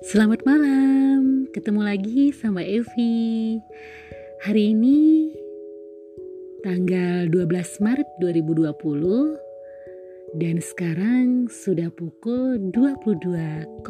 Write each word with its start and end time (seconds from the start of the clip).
Selamat 0.00 0.40
malam, 0.48 1.44
ketemu 1.52 1.84
lagi 1.84 2.32
sama 2.32 2.64
Evi. 2.64 3.60
Hari 4.40 4.72
ini 4.72 5.28
tanggal 6.64 7.28
12 7.28 7.84
Maret 7.84 8.08
2020 8.24 10.40
dan 10.40 10.56
sekarang 10.64 11.52
sudah 11.52 11.92
pukul 11.92 12.72
22.00. 12.72 13.84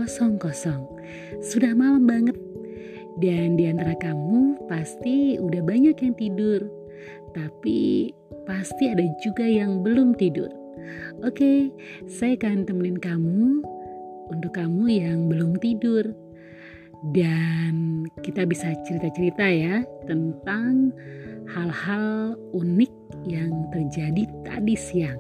Sudah 1.46 1.72
malam 1.78 2.02
banget. 2.02 2.34
Dan 3.22 3.54
di 3.54 3.70
antara 3.70 3.94
kamu 3.94 4.66
pasti 4.66 5.38
udah 5.38 5.62
banyak 5.62 5.94
yang 5.94 6.14
tidur. 6.18 6.66
Tapi 7.38 8.10
pasti 8.50 8.90
ada 8.90 9.06
juga 9.22 9.46
yang 9.46 9.86
belum 9.86 10.18
tidur. 10.18 10.50
Oke, 11.22 11.70
saya 12.10 12.34
akan 12.34 12.66
temenin 12.66 12.98
kamu 12.98 13.62
untuk 14.32 14.54
kamu 14.54 14.84
yang 14.88 15.18
belum 15.28 15.58
tidur. 15.58 16.06
Dan 17.12 18.04
kita 18.20 18.44
bisa 18.44 18.76
cerita-cerita 18.84 19.46
ya 19.48 19.80
tentang 20.04 20.92
hal-hal 21.48 22.36
unik 22.52 22.92
yang 23.24 23.50
terjadi 23.72 24.28
tadi 24.44 24.76
siang. 24.76 25.18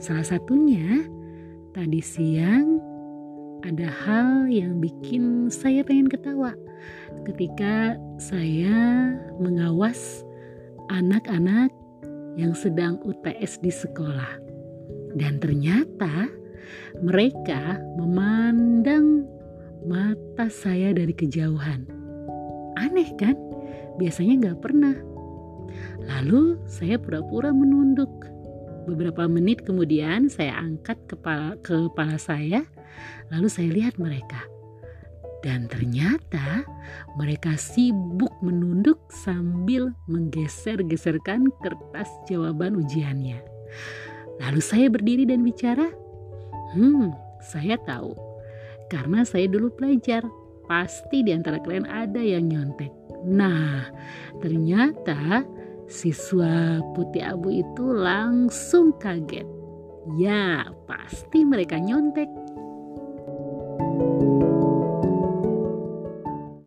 Salah 0.00 0.24
satunya 0.24 1.04
tadi 1.76 2.00
siang 2.00 2.80
ada 3.62 3.86
hal 3.86 4.50
yang 4.50 4.82
bikin 4.82 5.46
saya 5.52 5.86
pengen 5.86 6.10
ketawa 6.10 6.56
ketika 7.28 7.94
saya 8.18 9.14
mengawas 9.38 10.26
anak-anak 10.90 11.70
yang 12.34 12.56
sedang 12.56 12.98
UTS 13.04 13.60
di 13.62 13.70
sekolah. 13.70 14.40
Dan 15.12 15.38
ternyata 15.38 16.26
mereka 17.00 17.80
memandang 17.98 19.26
mata 19.86 20.46
saya 20.48 20.94
dari 20.94 21.12
kejauhan. 21.14 21.86
Aneh 22.78 23.10
kan? 23.18 23.34
Biasanya 23.98 24.34
nggak 24.48 24.60
pernah. 24.62 24.96
Lalu 26.02 26.58
saya 26.68 26.98
pura-pura 26.98 27.50
menunduk. 27.54 28.10
Beberapa 28.82 29.30
menit 29.30 29.62
kemudian 29.62 30.26
saya 30.26 30.58
angkat 30.58 30.98
kepala, 31.06 31.54
kepala 31.62 32.18
saya, 32.18 32.66
lalu 33.30 33.46
saya 33.46 33.70
lihat 33.70 33.94
mereka. 33.98 34.42
Dan 35.42 35.66
ternyata 35.66 36.62
mereka 37.18 37.58
sibuk 37.58 38.30
menunduk 38.42 38.98
sambil 39.10 39.90
menggeser-geserkan 40.06 41.50
kertas 41.62 42.10
jawaban 42.30 42.78
ujiannya. 42.78 43.42
Lalu 44.38 44.60
saya 44.62 44.86
berdiri 44.90 45.26
dan 45.26 45.42
bicara, 45.42 45.90
Hmm, 46.72 47.12
saya 47.40 47.76
tahu. 47.84 48.16
Karena 48.88 49.24
saya 49.24 49.48
dulu 49.48 49.72
pelajar, 49.72 50.24
pasti 50.68 51.24
di 51.24 51.32
antara 51.32 51.60
kalian 51.60 51.88
ada 51.88 52.20
yang 52.20 52.48
nyontek. 52.48 52.92
Nah, 53.24 53.88
ternyata 54.40 55.46
siswa 55.86 56.80
putih 56.96 57.22
abu 57.22 57.62
itu 57.62 57.84
langsung 57.92 58.96
kaget. 58.96 59.46
Ya, 60.18 60.66
pasti 60.90 61.46
mereka 61.46 61.78
nyontek. 61.78 62.26